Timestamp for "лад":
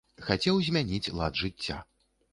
1.19-1.33